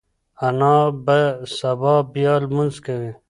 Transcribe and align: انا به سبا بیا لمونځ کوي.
انا 0.47 0.75
به 1.05 1.19
سبا 1.57 1.95
بیا 2.13 2.33
لمونځ 2.43 2.75
کوي. 2.85 3.11